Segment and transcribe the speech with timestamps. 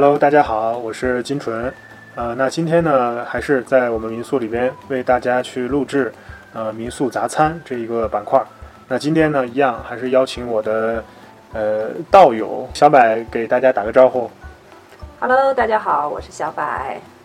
[0.00, 1.74] Hello，大家好，我是金纯。
[2.14, 6.12] 呃，那今天呢，还是在我们民宿里边为大家去录制
[6.52, 8.40] 呃民宿杂餐这一个板块。
[8.86, 11.02] 那今天呢，一样还是邀请我的
[11.52, 14.30] 呃道友小柏给大家打个招呼。
[15.18, 16.62] Hello，大家好，我是小柏，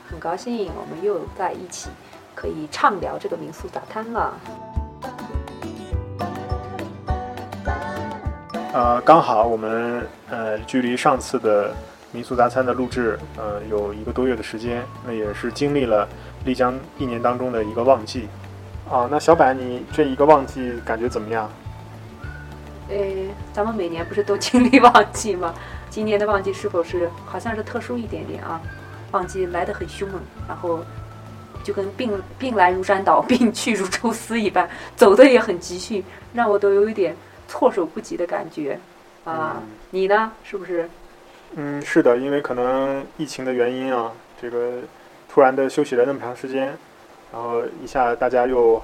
[0.10, 1.92] 很高兴我们又在一起，
[2.34, 4.34] 可以畅聊这个民宿杂餐了。
[8.74, 11.70] 呃，刚好我们呃距离上次的
[12.14, 16.08] 民宿杂餐的录制，呃有一个多月的时间，那也是经历了
[16.46, 18.30] 丽江一年当中的一个旺季。
[18.88, 21.50] 啊，那小柏，你这一个旺季感觉怎么样？
[22.90, 22.96] 呃，
[23.52, 25.54] 咱们每年不是都经历旺季吗？
[25.90, 28.62] 今年的旺季是否是好像是特殊一点点啊？
[29.12, 30.82] 旺季来得很凶猛，然后
[31.64, 37.16] 就跟病病来如山倒，病去如抽丝一般，走的也很急迅，让我都有一点
[37.48, 38.80] 措手不及的感觉
[39.24, 39.56] 啊。
[39.58, 40.32] 嗯你呢？
[40.44, 40.88] 是不是？
[41.56, 44.80] 嗯，是的，因为可能疫情的原因啊，这个
[45.30, 46.78] 突然的休息了那么长时间，
[47.32, 48.82] 然后一下大家又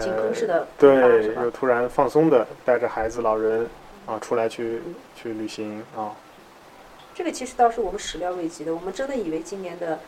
[0.00, 3.68] 井喷式的对又突然放松的带着孩子、老人
[4.06, 4.82] 啊出来去
[5.14, 6.10] 去旅行啊。
[7.14, 10.00] 这个其实倒是我们始料未及的，我们真的以为今年的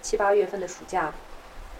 [0.00, 1.12] 七八月份的暑假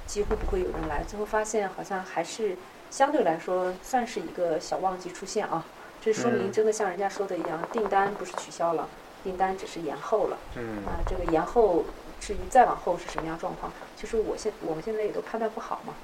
[0.07, 2.57] 几乎不会有人来，最后发现好像还是
[2.91, 5.65] 相对来说算是一个小旺季出现啊。
[6.01, 8.89] 这说明嗯真的像人家说的一样，订单不是取消了，
[9.23, 11.01] 订单只是延后了嗯啊。
[11.09, 11.85] 这个延后
[12.21, 15.95] 至于再往后是什么样状况，其实我现我们现在也都判断不好嘛，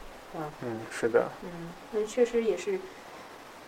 [0.40, 0.50] 啊。
[0.62, 2.78] 嗯，是的，嗯，那确实也是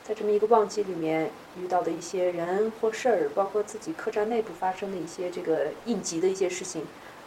[0.03, 6.85] 在这么一个旺季里面遇到的一些人或事儿，包括自己客栈内部发生的一些这个应急的一些事情，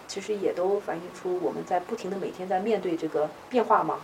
[0.07, 3.99] 其实也都反映出我们在不停的每天在面对这个变化嘛，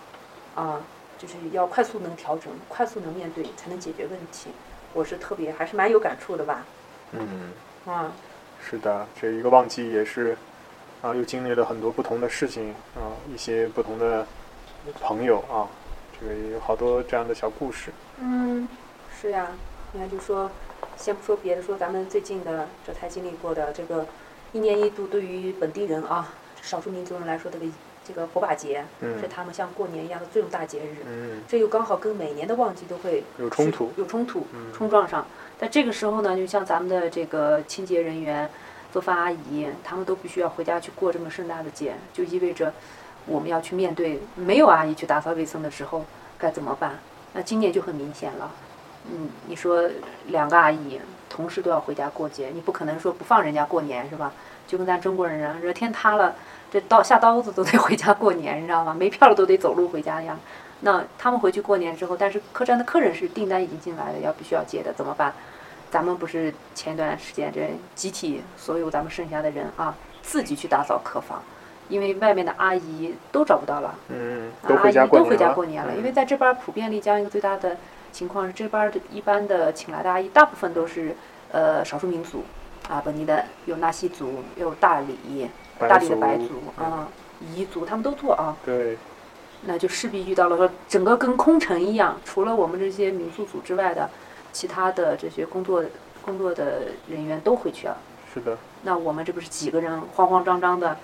[0.56, 0.82] 啊，
[1.18, 4.52] 就是要快速能调整，快速能面对，才能解决问题。
[4.94, 6.66] 我是特别还是蛮有感触的吧，
[7.12, 7.52] 嗯，
[7.86, 8.12] 啊，
[8.62, 10.38] 是的，这一个旺季也是
[11.02, 14.26] 啊，又经历了很多不同的事情啊，一些不同的
[15.02, 15.68] 朋友啊，
[16.20, 17.92] 这个也有好多这样的小故事。
[18.20, 18.68] 嗯，
[19.20, 19.48] 是呀，
[19.94, 20.52] 你看就说，
[20.98, 24.06] 先不说别的，说咱们最近的这才经历过的这个
[24.52, 27.66] 一年一度对于本地人啊，少数民族人来说，这个
[28.06, 30.98] 这个火把节，嗯是他们像过年一样的重大节日。
[31.08, 35.26] 嗯，这又刚好跟每年的旺季都会有冲突有冲突嗯，冲撞上。
[35.60, 38.50] 在这个时候呢，就像咱们的这个清洁人员、
[38.94, 42.74] 做饭阿姨，他们都必须要回家去过这么盛大的节，就意味着
[43.26, 46.06] 我们要去面对没有阿姨去打扫卫生的时候
[46.38, 46.98] 该怎么办。
[47.34, 48.50] 那今年就很明显了，
[49.12, 49.84] 嗯，你说
[50.28, 51.00] 两个阿姨
[51.30, 54.32] 同时都要回家过节，你不可能说不放人家过年是吧？
[54.66, 56.34] 就跟咱中国人啊，这天塌了，
[56.72, 58.96] 这刀下刀子都得回家过年，你知道吗？
[58.98, 60.40] 没票了都得走路回家一样。
[60.82, 65.34] 那他们回去过年之后，但是客栈的客人是订单已经进来了，要必须要接的，怎么办？
[65.92, 71.42] 咱们不是前一段时间这集体所有咱们剩下的人啊，自己去打扫客房，
[71.88, 75.48] 因为外面的阿姨都找不到了，嗯，啊都回家阿姨都回过年了。
[75.50, 77.76] 家过年了，嗯因为在这边儿普遍丽江一个最大的
[78.12, 81.16] 情况是，这边儿的一般的请来的阿姨，大部分都是
[81.52, 82.44] 呃少数民族
[82.88, 87.08] 啊，本地的有纳西族，有大理、大理的白族族啊、
[87.56, 88.56] 彝族，他们都做啊。
[88.64, 88.96] 对，
[89.66, 94.10] 那就势必遇到了说整个跟空城一样，除了我们这些民宿组之外的，
[94.52, 95.84] 其他的这些工作
[96.22, 97.98] 工作的人员都回去了。
[98.34, 100.96] 是的，那我们这不是几个人慌慌张张的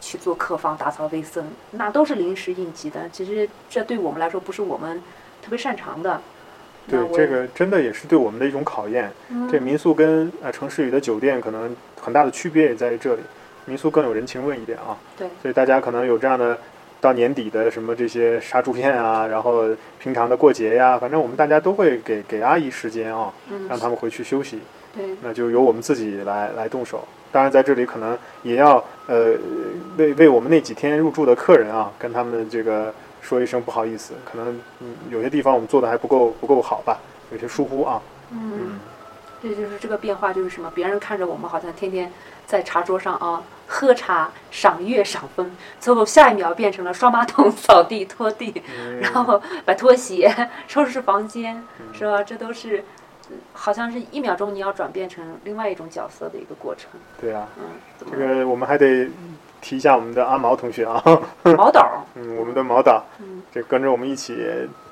[0.00, 3.08] 去做客房打扫卫生，那都是临时应急的。
[3.10, 5.00] 其实这对我们来说不是我们
[5.40, 6.20] 特别擅长的。
[6.88, 9.12] 对，这个真的也是对我们的一种考验。
[9.28, 13.22] 嗯这民宿跟呃城市里的酒店可能很大的区别也在于这里，
[13.66, 14.98] 民宿更有人情味一点啊。
[15.16, 16.58] 对，所以大家可能有这样的
[17.02, 19.64] 到年底的什么这些杀猪宴啊，然后
[19.98, 24.60] 平常的过节呀，反正我们大家都会给给阿姨时间啊，嗯让他们回去休息。
[24.94, 27.02] 对那就由我们自己来来动手。
[27.32, 28.76] 当然，在这里可能也要
[29.08, 29.34] 呃
[29.96, 37.00] 为为我们那几天入住的客人啊，跟他们这个说一声不好意思，可能嗯有些地方我们做的还不够不够好吧，
[37.32, 38.00] 有些疏忽啊。
[38.30, 38.78] 嗯，
[39.42, 40.70] 这就是这个变化，就是什么？
[40.74, 42.10] 别人看着我们好像天天
[42.46, 45.50] 在茶桌上啊喝茶、赏月、赏风，
[45.80, 51.62] 最后下一秒变成了刷马桶、 扫地、拖地，嗯然后把拖鞋、收拾房间，
[51.92, 52.22] 是吧？
[52.22, 52.84] 这都是
[53.30, 56.90] 呃好像是一秒钟你要转变成另外一种角色的一个过程。
[57.20, 57.64] 对啊，嗯，
[58.10, 59.10] 这个我们还得
[59.62, 61.02] 提一下我们的阿毛同学啊，
[61.56, 62.04] 毛导？
[62.16, 64.34] 嗯，我们的毛导，嗯这跟着我们一起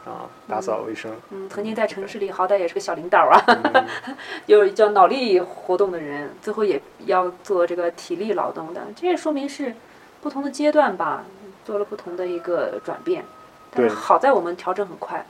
[0.06, 1.10] 啊打扫卫生。
[1.30, 3.44] 嗯，曾经在城市里好歹也是个小领导啊，
[3.74, 3.86] 嗯
[4.46, 9.74] 有叫脑力活动的人，最后也要做这个体力劳动的，这也说明是
[10.22, 11.24] 不同的阶段吧，
[11.64, 13.24] 做了不同的一个转变。
[13.72, 15.24] 但是对好在我们调整很快，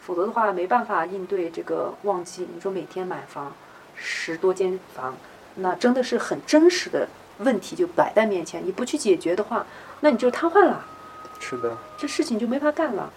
[0.00, 2.46] 否则的话没办法应对这个旺季。
[2.54, 3.52] 你说每天买房
[3.94, 5.14] 十多间房，
[5.56, 7.08] 那真的是很真实的
[7.42, 9.66] 问题就摆在面前，你不去解决的话，
[10.00, 10.84] 那你就瘫痪了，
[11.38, 13.12] 是的，这事情就没法干了。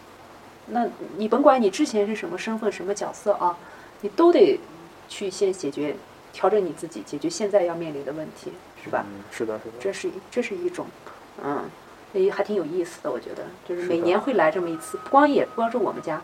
[0.67, 0.87] 那
[1.17, 3.55] 你甭管你之前是什么身份、什么角色啊，
[4.01, 4.59] 你都得
[5.07, 5.95] 去先解决、
[6.33, 8.51] 调整你自己，解决现在要面临的问题，
[8.83, 9.05] 是吧？
[9.07, 10.87] 嗯，是的，是的，这是这是一种，
[11.43, 11.63] 嗯，
[12.13, 16.19] 也还挺有意思的，我觉得，就是每年会来这么一次，不光也不光是我们家，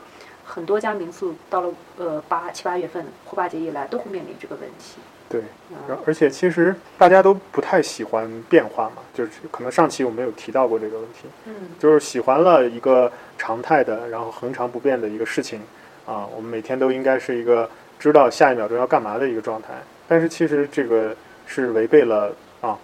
[0.53, 4.99] 很多家民宿到了呃八七八月份火把节以来，都会面临这个问题。
[5.29, 5.39] 对。
[5.69, 15.61] 嗯然后而且其实大家都不太喜欢变化嘛，就是可能上期我们有提到过这个问题，嗯就是喜欢了一个常态的，然后恒常不变的一个事情
[16.05, 19.69] 啊，我们每天都应该是一个知道下一秒钟要干嘛的一个状态。
[20.05, 21.15] 但是其实这个
[21.47, 22.77] 是违背了啊，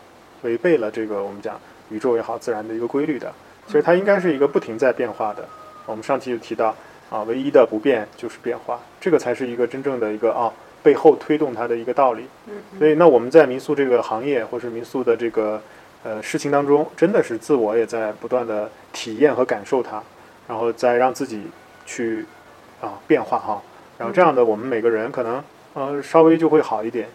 [0.44, 1.60] 违背了这个我们讲
[1.90, 3.30] 宇宙也好，自然的一个规律的。
[3.66, 5.46] 其实它应该是一个不停在变化的。
[5.86, 6.74] 我们上期就提到
[7.09, 10.51] 啊，唯一的不变就是变化，这个才是一个真正的一个啊
[10.83, 12.25] 背后推动它的一个道理。
[12.48, 15.62] 嗯所以，那我们在民宿这个行业，或是民宿的这个
[16.04, 20.04] 呃事情当中，真的是自我也在不断的体验和感受它，
[20.48, 21.48] 然后再让自己
[21.86, 22.25] 去
[22.81, 23.62] 啊变化哈，
[23.98, 25.44] 然后这样的我们每个人可能
[25.74, 27.07] 呃稍微就会好一点，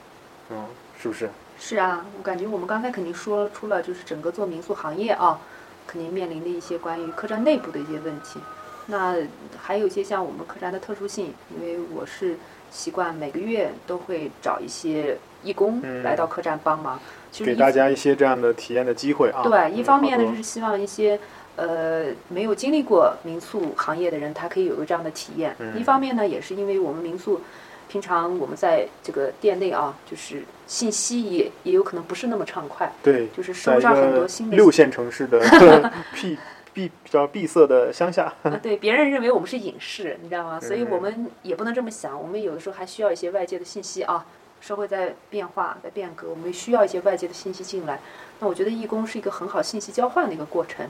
[0.50, 0.64] 嗯，
[1.00, 1.28] 是不是？
[1.58, 5.38] 是啊，我感觉我们刚才肯定说出了，就是整个做民宿行业啊，
[5.86, 8.40] 肯定面临的一些关于客栈内部的一些问题。
[8.86, 9.16] 那
[9.60, 12.36] 还有一些像我们客栈的特殊性，因为我是
[12.70, 16.98] 习惯每个月都会找一些义工嗯来到客栈帮忙，
[17.30, 19.42] 其实给大家一些这样的体验的机会啊。
[19.42, 21.18] 对，一嗯方面呢，就是希望一些
[21.56, 27.40] 呃没有经历过民宿行业的人，他可以有个这样的体验；嗯一方面呢，也是因为我们民宿
[27.88, 35.40] 平常我们在这个店内啊，就是信息也也有可能不是那么畅快，对，就是在收上很多新的六线城市的
[36.14, 36.38] 闭
[36.72, 40.60] 闭比较闭塞的乡下， 啊，对，别人认为我们是隐士，你知道吗？
[40.60, 44.24] 所以我嗯们也不能这么想，我们有的时候还需要一些外界的信息啊。
[44.60, 47.98] 社会在变化，在变革，我们需要一些外界的信息进来。
[48.38, 50.88] 那我觉得义工是一个很好信息交换的一个过程。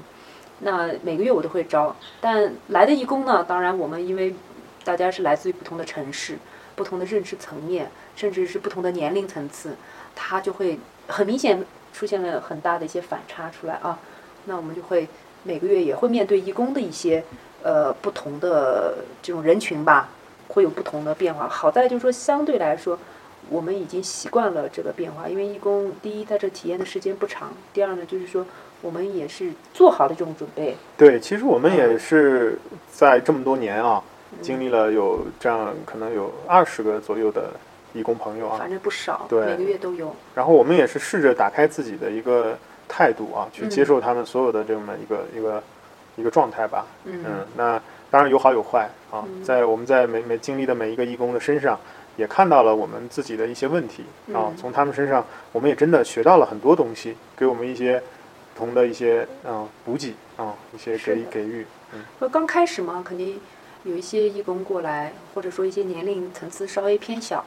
[0.59, 4.35] 那每个月我都会招，但来的义工呢，当然我们因为
[4.85, 6.37] 大家是来自于不同的城市、
[6.77, 9.75] 不同的认知层面，甚至是不同的年龄层次，
[10.15, 10.79] 他就会
[11.09, 11.65] 很明显
[11.95, 13.99] 出现了很大的一些反差出来啊。
[14.45, 15.09] 那我们就会
[15.45, 17.23] 每个月也会面对义工的一些
[17.63, 20.09] 呃不同的这种人群吧，
[20.49, 21.49] 会有不同的变化。
[21.49, 22.99] 好在就是说相对来说，
[23.49, 28.47] 我们已经习惯了这个变化，因为义工第一在这体验的时间不长，第二呢就是说
[28.81, 30.77] 我们也是做好了这种准备。
[30.97, 32.59] 对，其实我们嗯也是
[32.91, 34.03] 在这么多年啊，
[34.41, 37.51] 经历了有这样可能有二十个左右的
[37.93, 40.15] 义工朋友啊，反正不少，对每个月都有。
[40.35, 42.57] 然后我们也是试着打开自己的一个
[42.93, 45.63] 态度啊，去嗯接受他们所有的这么一个、一个
[46.17, 46.87] 一个状态吧。
[47.05, 47.25] 嗯。
[47.27, 47.81] 嗯，那
[48.11, 49.43] 当然有好有坏啊，嗯。
[49.43, 51.81] 在我们在每每经历的每一个义工的身上，
[52.19, 54.03] 也看到了我们自己的一些问题。
[54.35, 57.99] 啊嗯，从他们身上，我们也真的学到了很多东西，给我们一些
[58.55, 61.67] 不同的一些嗯补给啊，一些给给予。
[61.95, 62.29] 嗯。
[62.31, 63.41] 刚开始嘛，肯定
[63.85, 67.43] 有一些义工过来，或者说一些年龄层次稍微偏小，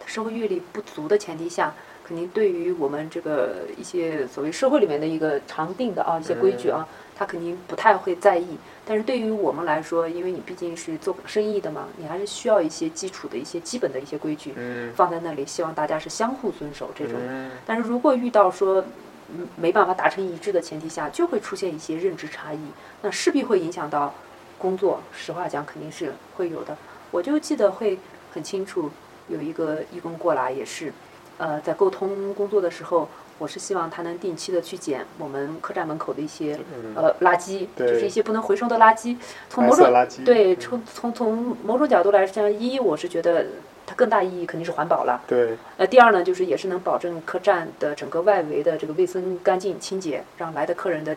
[0.00, 1.72] 他社会阅历不足的前提下，
[2.08, 8.56] 肯定对于我们这个一些所谓社会里面的一个常定的啊一些规矩啊，他肯定不太会在意。
[8.86, 17.16] 但是对于我们来说，因为你毕竟是做生意的嘛，你还是需要一些基础的一些基本的一些规矩嗯放在那里，希望大家是相互遵守这种。
[17.20, 18.82] 嗯但是如果遇到说
[19.28, 22.60] 嗯没办法达成一致的前提下，就会出现一些认知差异，
[23.02, 24.14] 那势必会影响到
[24.56, 25.02] 工作。
[25.12, 26.74] 实话讲，肯定是会有的。
[27.10, 27.98] 我就记得会
[28.32, 28.90] 很清楚，
[29.28, 30.90] 有一个义工过来也是，
[31.38, 39.16] 呃，在沟通工作的时候，我是希望他能定期的去捡我们客栈门口的一些嗯，呃垃圾，就是一些不能回收的垃圾。
[39.48, 43.46] 从白某种色垃圾对，嗯从从从某种角度来讲，一我是觉得
[43.86, 45.22] 它更大意义肯定是环保了。
[45.28, 51.16] 对呃，第二呢，就是也是能保证客栈的整个外围的这个卫生、干净、清洁，让来的客人的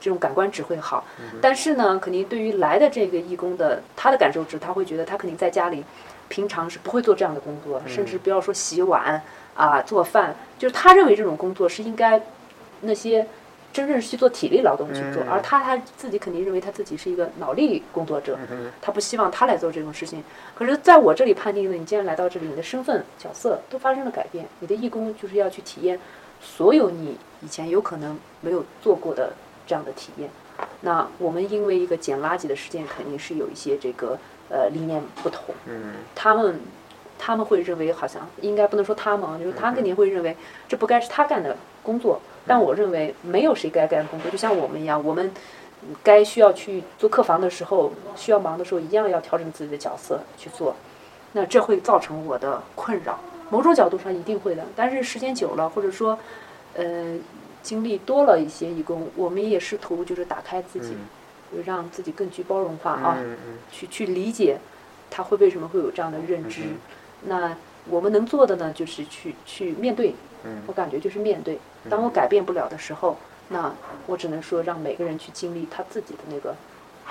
[0.00, 1.04] 这种感官值会好。
[1.40, 5.84] 但是呢，肯定对于来的这个义工的他的感受值，他会觉得他肯定在家里
[6.28, 9.22] 平常是不会做这样的工作，甚至不要说洗碗
[9.54, 12.20] 啊、做饭，就是他认为这种工作是应该
[12.80, 13.26] 那些
[13.72, 20.22] 真正去做体力劳动去做，嗯而他他自己肯定认为他自己是一个脑力工作者，嗯他不希望他来做这种事情。
[20.54, 25.98] 可是在我这里判定呢，你既然来到这里，你的身份角色都发生了改变，你的义工就是要去体验
[26.40, 29.32] 所有你以前有可能没有做过的
[29.66, 30.28] 这样的体验。
[30.82, 34.18] 那我们因为一个捡垃圾的事件，肯定是有一些这个
[34.50, 36.60] 呃理念不同，嗯他们
[37.24, 40.36] 他们会认为好像应该不能说他们啊，就是他肯定会认为
[40.66, 45.30] 这不该是他干的工作，但我认为没有谁该干工作，就像我们一样，我们
[46.02, 50.74] 该需要去做客房的时候，需要忙的时候，一样要调整自己的角色去做，
[51.32, 56.18] 那这会造成我的困扰，某种角度上一定会的，但是时间久了，或者说。
[56.74, 57.16] 呃
[57.62, 60.96] 经历多了一些义工，我们也试图就是打开自己，
[61.52, 64.58] 嗯让自己更具包容化啊，嗯嗯去去理解
[65.08, 66.62] 他会为什么会有这样的认知。
[67.24, 67.56] 嗯那
[67.88, 70.14] 我们能做的呢，就是去去面对。
[70.44, 71.58] 嗯我感觉就是面对。
[71.88, 73.16] 当我改变不了的时候，
[73.48, 73.72] 那
[74.06, 76.54] 我只能说让每个人去经历他自己的那个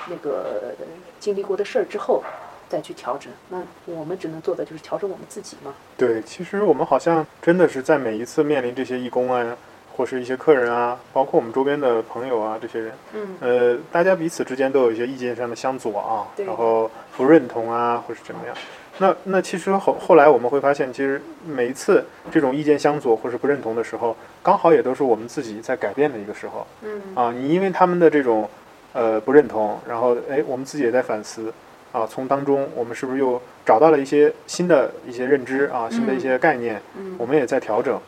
[0.10, 0.86] 那个呃
[1.20, 2.24] 经历过的事儿之后，
[2.68, 3.32] 再去调整。
[3.50, 5.74] 那我们只能做的就是调整我们自己嘛。
[5.98, 9.56] 对，其实我们好像真的是在每一次面临这些义工啊，
[9.96, 18.56] 或是一些客人啊，包括我们周边的朋友啊，这些人，嗯呃，大家彼此之间都有一些意见上的相左啊，然后不认同啊，或是怎么样。
[18.98, 27.32] 那那其实后后来我们会发现，其实每一次这种意见相左或是不认同的时候，刚好也都是我们自己在改变的一个时候嗯啊。
[27.32, 28.48] 你因为他们的这种
[28.94, 31.52] 呃不认同，然后哎，我们自己也在反思
[31.92, 38.00] 啊，从当中我们是不是又找到了一些新的一些认知啊，新的一些概念，嗯我们也在调整。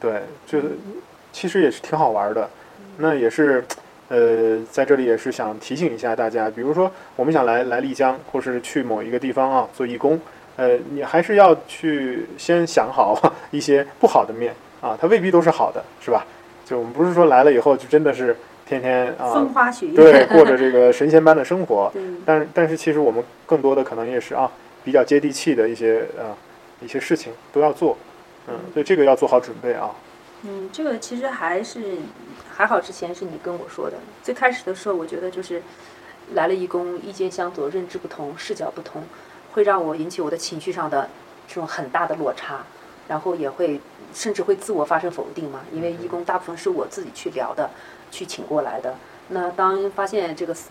[0.00, 0.58] 对，就
[1.32, 2.50] 其实也是挺好玩的。
[2.98, 3.64] 那也是，
[4.12, 10.20] 呃，在这里也是想提醒一下大家，比如说我们想来来丽江，或是去某一个地方啊做义工，
[10.56, 13.18] 呃，你还是要去先想好
[13.50, 16.26] 一些不好的面啊，它未必都是好的，是吧？
[16.66, 19.94] 就我们不是说来了以后就真的是天天啊，风花雪月。
[19.94, 21.90] 对，过着这个神仙般的生活，
[22.26, 24.52] 但但是其实我们更多的可能也是啊，
[24.84, 26.36] 比较接地气的一些呃
[26.82, 27.96] 一些事情都要做，
[28.46, 29.90] 嗯，所以这个要做好准备啊。
[30.44, 31.98] 嗯，这个其实还是
[32.52, 33.96] 还好，之前是你跟我说的。
[34.22, 35.62] 最开始的时候，我觉得就是
[36.34, 39.04] 来了义工，意见相左，认知不同，视角不同，
[39.52, 41.08] 会让我引起我的情绪上的
[41.46, 42.64] 这种很大的落差，
[43.06, 43.80] 然后也会
[44.12, 45.60] 甚至会自我发生否定嘛。
[45.72, 47.70] 因为义工大部分是我自己去聊的，
[48.10, 48.96] 去请过来的。
[49.28, 50.70] 那当发现这个思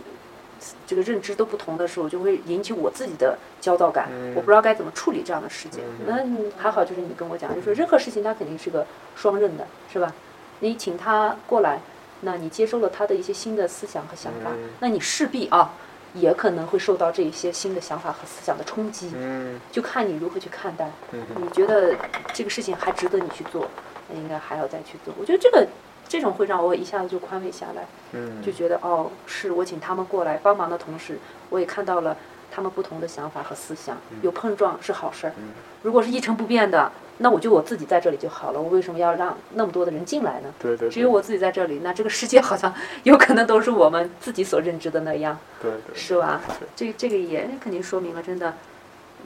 [0.86, 5.82] 这个认知都不同的时候，就会引起我自己的焦躁感，嗯我不知道该怎么处理这样的事情。
[6.00, 10.13] 嗯那还好，就是你跟我讲，就是任何事情它肯定是个双刃的，是吧？
[10.60, 11.80] 你请他过来，
[12.22, 15.74] 那你接收了他的一些新的思想和想法，嗯那你势必啊，
[16.13, 20.91] 也可能会受到这一些新的想法和思想的冲击，嗯就看你如何去看待。
[21.13, 21.96] 嗯你觉得
[22.34, 23.68] 这个事情还值得你去做，
[24.08, 25.13] 那应该还要再去做。
[25.20, 25.65] 我觉得这个
[26.12, 27.86] 这种会让我一下子就宽慰下来。
[28.12, 31.18] 嗯，就觉得哦，是我请他们过来帮忙的同时，
[31.50, 32.18] 我也看到了
[32.51, 35.34] 他们不同的想法和思想，有碰撞是好事儿。
[35.38, 35.44] 嗯
[35.84, 40.53] 如果是一成不变的，那我就我自己在这里就好了，我为什么要让那么多的人进来呢？
[40.60, 46.39] 对对，只有我自己在这里，那这个世界好像有可能都是我们自己所认知的那样，对对是吧？
[46.75, 48.53] 这这个也肯定说明了，真的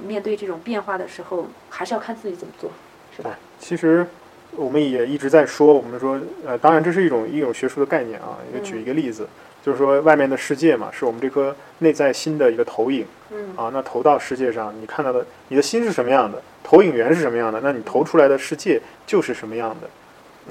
[0.01, 2.71] 面对这种变化的时候，还是要看自己怎么做，
[3.13, 3.37] 是吧？
[3.59, 4.07] 其实
[4.55, 8.37] 我们也一直在说，我们说，呃，当然这是一种一种学术的概念啊。
[8.53, 9.27] 也举一个例子，
[9.63, 13.69] 就是说外面的世界嘛，是我们这颗内在心的一个投影嗯啊。
[13.73, 19.87] 那投到世界上，你看到的，你的心是什么样的，投影源是什么样的，那你投出来的世界就是什么样的。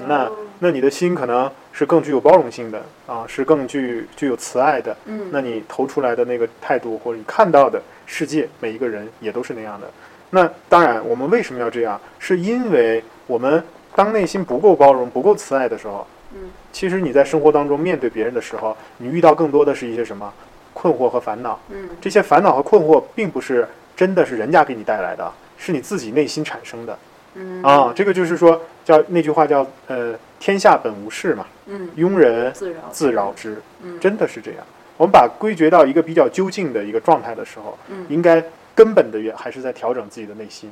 [0.07, 4.95] 那哦那你的心可能是更具有包容性的啊，是更具具有慈爱的。
[5.05, 9.87] 嗯那你投出来的那个态度，或者你看到的世界，每一个人也都是那样的。
[10.29, 11.99] 那当然，我们为什么要这样？
[12.19, 13.63] 是因为我们
[13.95, 20.31] 当内心不够包容、不够慈爱的时候，嗯其实你在生活当中面对别人的时候，你遇到更多的是一些什么
[20.73, 21.57] 困惑和烦恼。
[21.69, 26.97] 嗯这些烦恼和困惑，并不是真的是人家给你带来的，是你自己内心产生的
[27.35, 27.93] 嗯啊。
[27.95, 32.51] 这个就是说，叫那句话叫呃，天下本无事嘛，嗯，庸人
[32.91, 33.61] 自扰之。
[33.81, 34.59] 嗯真的是这样。
[34.97, 38.43] 我们把归结到一个比较究竟的一个状态的时候，嗯应该
[38.75, 40.69] 根本的原还是在调整自己的内心，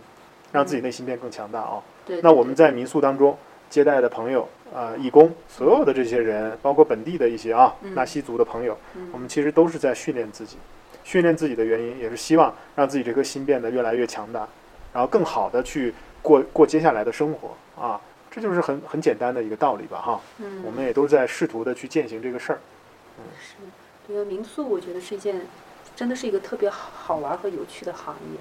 [0.51, 1.79] 让自己内心变更强大啊。
[2.05, 3.37] 对，那我们在民宿当中
[3.69, 4.43] 接待的朋友
[4.73, 10.57] 啊、呃义工，所有的这些人，包括本地的一些啊嗯纳西族的朋友，嗯我们其实都是在训练自己。
[11.03, 14.47] 训练自己的原因，也是希望让自己这颗心变得越来越强大，
[14.93, 17.99] 然后更好的去过过接下来的生活啊。
[18.31, 20.21] 这就是很很简单的一个道理吧，哈。
[20.39, 22.59] 嗯我们也都在试图的去践行这个事儿。
[23.19, 23.55] 嗯是，
[24.07, 25.41] 对啊，民宿我觉得是一件，
[25.95, 28.39] 真的是一个特别好好玩和有趣的行业，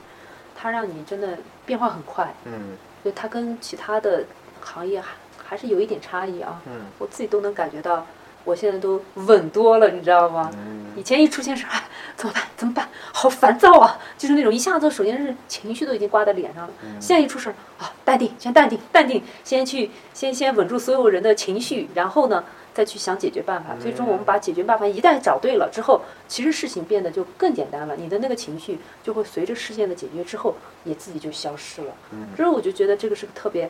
[0.57, 4.25] 它让你真的变化很快，嗯所以它跟其他的
[4.61, 5.09] 行业还
[5.45, 6.61] 还是有一点差异啊。
[6.67, 8.07] 嗯我自己都能感觉到，
[8.45, 10.51] 我现在都稳多了，你知道吗？
[10.55, 11.83] 嗯以前一出现事，哎，
[12.17, 12.43] 怎么办？
[12.57, 12.87] 怎么办？
[13.13, 13.99] 好烦躁啊！
[14.19, 16.71] 就是那种一下子，首先是情绪都已经挂在脸上了。
[16.85, 22.45] 嗯现在一出事儿啊，淡定，先淡定，淡定，先去，先先稳住所有人的情绪，然后呢，
[22.75, 23.77] 再去想解决办法。
[23.81, 27.95] 最终，我们把解决办法一旦找对了之后，其实事情变得就更简单了。
[27.97, 31.93] 你的那个情绪就会随着事件的解决之后，也自己就消失了。
[32.13, 33.65] 嗯所以我就觉得这个是个特别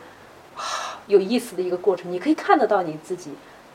[0.56, 2.10] 啊有意思的一个过程。
[2.10, 3.30] 你可以看得到你自己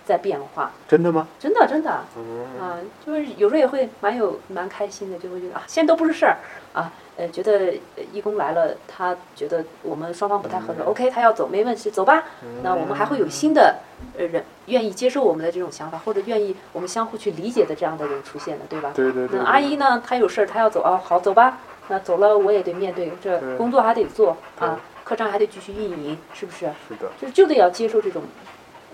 [0.07, 0.71] 在变化。
[0.87, 1.27] 真的吗？
[1.37, 6.37] 真的真的，嗯，啊，就是有时候也会蛮有蛮开心的，就会觉得啊，现在都不是事儿
[6.73, 12.23] 啊，呃，觉得呃义工来了，他觉得我们双方不太合适、嗯 o k 他要走没问题，走吧。
[12.63, 13.79] 那我们还会有新的
[14.17, 18.91] 呃人愿意接受我们的这种想法，或者愿意我们相互去理解的这样的人出现的，对吧？
[18.95, 21.59] 对对对，那阿姨呢，她有事儿，她要走啊，好走吧。
[21.89, 26.65] 那走了，我也得面对，这工作还得做啊，客栈还得继续运营，是不是？
[26.89, 28.21] 是的，就就得要接受这种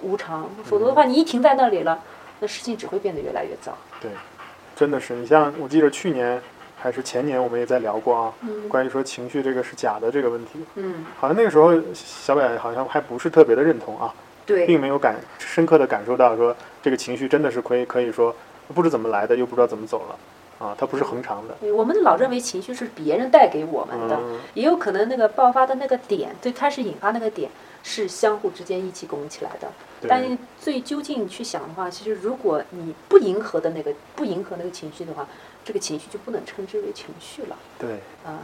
[0.04, 2.00] 无常，否则的话，你一停在那里了，
[2.40, 3.76] 那事情只会变得越来越糟。
[4.02, 4.12] 对
[4.76, 5.14] 真的是。
[5.14, 6.42] 你像我记得去年
[6.78, 8.68] 还是前年，我们也在聊过啊，嗯。
[8.68, 14.14] 关于说情绪这个是假的这个问题，嗯，好像那个时候小北好像还不是特别的认同啊，
[14.46, 18.36] 对，并没有感深刻的感受到说这个情绪真的是可以可以说
[18.74, 20.16] 不知怎么来的，又不知道怎么走了
[20.60, 21.56] 啊，它不是恒常的。
[21.74, 27.50] 我们老认为情绪是别人带给我们的，嗯，也有可能那个爆发的那个点，最开始引发那个点
[27.84, 29.68] 是相互之间一起拱起来的。
[30.08, 35.28] 但对，最究竟去想的话，其实如果你不迎合的那个不迎合那个情绪的话，
[35.66, 38.40] 这个情绪就不能称之为情绪了对，啊。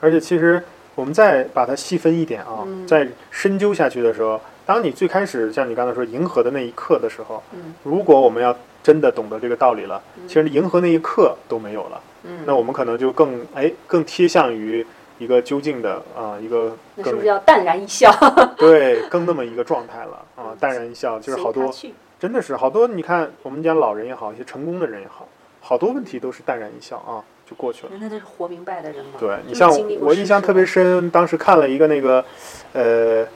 [0.00, 0.62] 而且其实
[0.94, 8.54] 我们再把它细分一点啊，嗯在深究下去的时候，当你最开始像你刚才说迎合的那一刻的时候，嗯如果我们要
[8.84, 14.86] 真的懂得这个道理了，嗯其实迎合那一刻都没有了，嗯，那我们可能就更哎更贴向于
[15.18, 18.12] 一个究竟的啊、一个更那是不是要淡然一笑？
[18.58, 21.72] 对更那么一个状态了啊，淡然一笑，就是好多
[22.20, 25.26] 真的是好多，你看我们讲老人也好，一些成功的人也好，
[25.60, 27.92] 好多问题都是淡然一笑啊就过去了。
[27.98, 29.12] 那都是活明白的人嘛。
[29.18, 32.24] 对你像我印象特别深，当时看了一个那个，
[32.72, 33.26] 呃，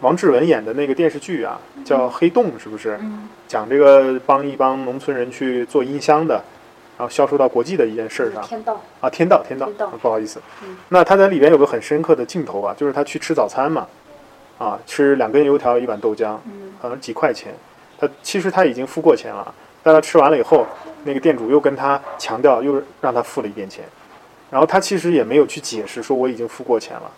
[0.00, 2.98] 王志文演的那个电视剧啊，叫《黑洞》，是不是？
[3.00, 3.28] 嗯。
[3.46, 6.34] 讲这个帮一帮农村人去做音箱的，
[6.96, 8.42] 然后销售到国际的一件事儿上。
[8.42, 10.40] 天道，啊，天道天道天道，不好意思。
[10.62, 10.76] 嗯。
[10.88, 13.86] 那他在里边有个很深刻的镜头啊，就是他去吃早餐嘛，
[14.58, 16.72] 啊，吃两根油条一碗豆浆，嗯。
[16.80, 17.52] 好像几块钱。
[17.98, 20.66] 他其实他已经付过钱了，但他吃完了以后，
[21.04, 23.84] 那个店主又跟他强调，又让他付了一遍钱，
[24.50, 27.10] 然后他其实也没有去解释说我已经付过钱了，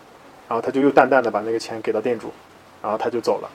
[0.49, 2.33] 然后他就又淡淡的把那个钱给到店主，
[2.83, 3.49] 然后他就走了，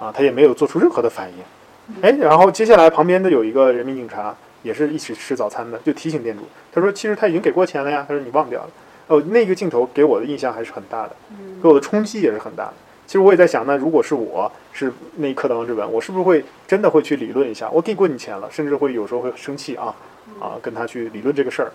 [0.00, 2.00] 啊，他也没有做出任何的反应。
[2.00, 8.70] 哎，然后接下来旁边的有一个人民警察，也是一起吃早餐的，就提醒店主，他说其实他已经给过钱了呀，他说你忘掉了。
[9.06, 12.74] 哦，那个镜头给我的印象还是很大的，嗯给我的冲击也是很大的。
[13.06, 17.68] 其实我也在想，那如果是我是那一刻的王志文，我是不是会真的会去理论一下？
[17.70, 19.94] 我给过你钱了，甚至会有时候会生气啊
[20.40, 21.70] 啊，跟他去理论这个事儿。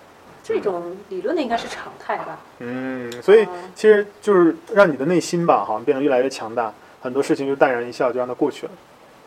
[0.52, 2.40] 这种理论的应该是常态吧？
[2.58, 8.72] 嗯，所以啊其实就是让你的内心吧，好像变得越来越强大，很多事情就淡然一笑，就让它过去了，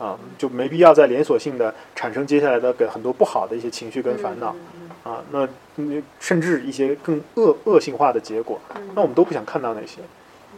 [0.05, 4.55] 啊，就没必要再连锁性的产生接下来的很多不好的一些情绪跟烦恼
[5.03, 8.81] 啊，那嗯甚至一些更恶恶性化的结果，嗯。
[8.95, 10.01] 那我们都不想看到那些，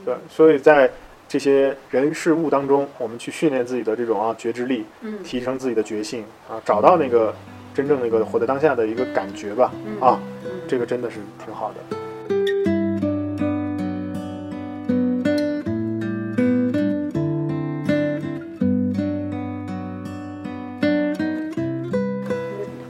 [0.04, 0.90] 对，所以在
[1.28, 5.24] 这些人事物当中，我们去训练自己的这种啊觉知力，嗯。
[5.24, 7.34] 提升自己的觉性啊，找到那个
[7.74, 10.00] 真正那个活在当下的一个感觉吧，嗯。
[10.00, 11.76] 啊，嗯这个真的是挺好的。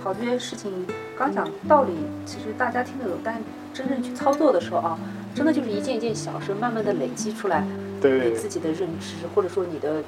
[0.01, 0.71] 好多事情，
[1.17, 1.91] 刚讲道理，
[2.25, 3.41] 其实大家听得懂，但
[3.73, 4.97] 真正去操作的时候啊，
[5.33, 10.01] 真的就是一件一件小事，慢慢的累积出来你对，自己的认知，或者说你的，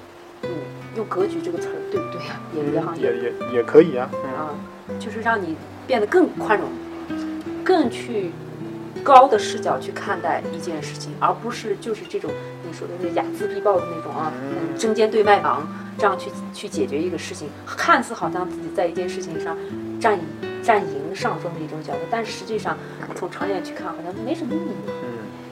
[0.43, 0.49] 嗯，
[0.95, 2.39] 用格局这个词儿对不对啊？
[2.55, 4.49] 也也好也也也可以啊，嗯，啊，
[4.99, 6.69] 就是让你变得更宽容，
[7.67, 8.31] 更去
[9.03, 12.31] 高的视角去看待一件事情，而不是就是这种
[12.65, 14.55] 你说的那睚眦必报的那种啊，嗯。
[14.71, 19.57] 嗯，针尖对麦芒，这样去去解决一个事情，看似好像自己在一件事情上
[19.99, 20.17] 占
[20.63, 22.77] 占赢上风的一种角度，但实际上
[23.15, 24.71] 从长远去看，好像没什么意义。
[24.87, 25.03] 嗯，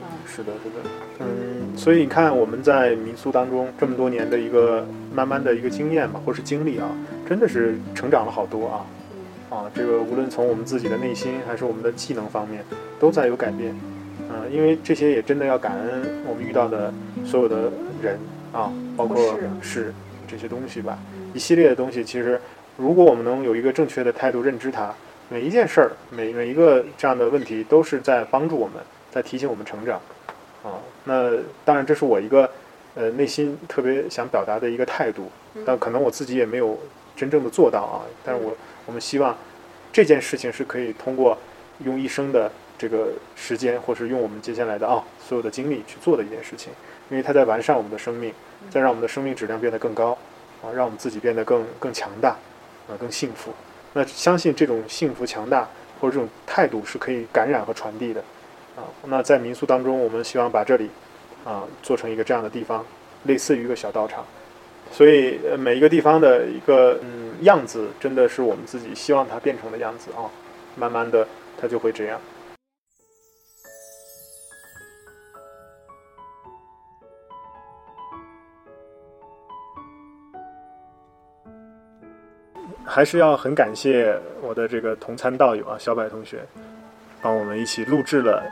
[0.03, 6.87] 嗯，是的，是的，嗯，所以你看我们在民宿当中这么多年的一个慢慢的一个经验吧，或是经历啊，
[7.27, 8.85] 真的是成长了好多啊。
[8.85, 9.04] 嗯
[9.49, 12.63] 啊，这个无论从我们自己的内心还是我们的技能方面，
[12.99, 13.75] 都在有改变。
[14.27, 18.19] 嗯、因为这些也真的要感恩我们遇到的所有的人
[18.51, 19.93] 啊，包括是事
[20.27, 20.97] 这些东西吧。
[21.13, 22.39] 嗯一系列的东西，其实
[22.77, 24.93] 如果我们能有一个正确的态度认知它，
[25.27, 28.75] 每一件事儿，每每一个这样的问题，都是在帮助我们，
[29.11, 29.99] 在提醒我们成长。
[30.63, 31.31] 啊，那
[31.65, 32.49] 当然这是我一个
[32.95, 35.29] 呃内心特别想表达的一个态度，
[35.65, 36.79] 但可能我自己也没有
[37.15, 38.01] 真正的做到啊。
[38.23, 39.35] 但是我我们希望
[39.91, 41.37] 这件事情是可以通过
[41.83, 46.71] 用一生的这个时间，或是用我们接下来的啊所有的精力去做的一件事情，
[47.09, 48.33] 因为它在完善我们的生命，
[48.69, 50.17] 在让我们的生命质量变得更高。
[50.63, 52.29] 啊，让我们自己变得更更强大，
[52.87, 53.51] 啊，更幸福。
[53.93, 55.67] 那相信这种幸福、强大
[55.99, 58.21] 或者这种态度是可以感染和传递的，
[58.75, 60.89] 啊，那在民宿当中，我们希望把这里
[61.43, 62.83] 啊做成一个这样的地方，
[63.25, 64.25] 类似于一个小道场，
[64.91, 70.29] 所以每一个地方的一个嗯样子，真的是我们自己希望它变成的样子啊。
[70.77, 71.25] 慢慢的，
[71.57, 72.19] 它就会这样。
[82.83, 86.45] 还是要很感谢我的这个同餐道友啊，小柏同学，
[87.21, 88.43] 帮我们一起录制了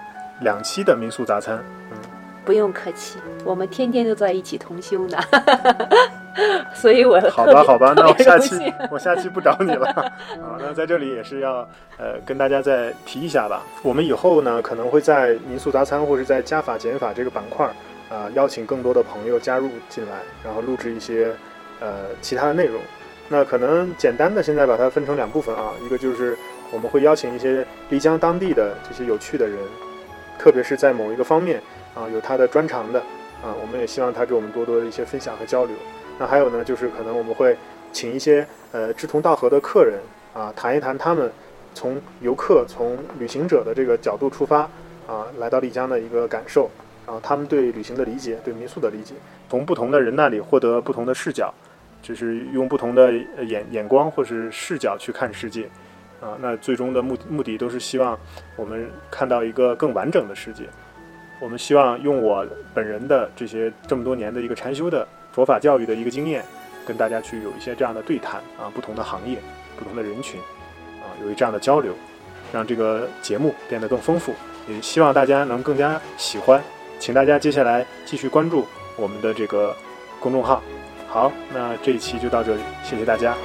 [0.42, 1.64] 两期的民宿杂餐。
[1.92, 1.98] 嗯，
[2.44, 5.18] 不用客气，我们天天都在一起同修呢。
[5.18, 6.23] 哈哈哈哈
[6.74, 8.56] 所以我好吧，好吧，那我下期
[8.90, 9.88] 我下期不找你了
[10.40, 10.58] 啊。
[10.60, 11.68] 那在这里也是要
[11.98, 17.66] 呃跟大家再提一下吧，我们以后呢可能会在民宿杂餐或者在加法减法这个板块
[18.10, 21.32] 啊邀请更多的朋友加入进来，然后录制一些
[21.80, 22.82] 呃其他的内容。
[23.30, 26.38] 那可能简单的现在把它分成两部分啊，一个就是
[26.72, 29.58] 我们会邀请一些丽江当地的这些有趣的人，
[30.38, 31.62] 特别是在某一个方面
[31.96, 33.00] 啊有他的专长的
[33.42, 35.76] 啊，我们也希望他给我们多多的一些分享和交流。
[36.20, 37.58] 那还有呢，就是可能我们会
[37.92, 40.00] 请一些呃志同道合的客人
[40.34, 41.32] 啊，谈一谈他们
[41.74, 44.62] 从游客、从旅行者的这个角度出发
[45.08, 46.70] 啊，来到丽江的一个感受，
[47.06, 49.14] 然后他们对旅行的理解、对民宿的理解，
[49.50, 51.54] 从不同的人那里获得不同的视角。
[52.02, 53.14] 就是用不同的
[53.48, 55.70] 眼眼光或是视角去看世界，
[56.20, 58.20] 啊，那最终的目目的都是希望
[58.58, 60.66] 我们看到一个更完整的世界。
[61.40, 66.46] 我们希望用我本人的这些这么多年的一个禅修的佛法教育的一个经验，
[66.86, 69.38] 跟大家去有一些这样的对谈啊，不同的行业、
[69.76, 70.40] 不同的人群，
[71.02, 71.94] 啊，有一这样的交流，
[72.54, 74.34] 让这个节目变得更丰富。
[74.68, 76.62] 也希望大家能更加喜欢，
[77.00, 78.66] 请大家接下来继续关注
[78.96, 79.76] 我们的这个
[80.22, 80.62] 公众号。
[81.10, 83.36] 好，那这一期就到这里，谢谢大家。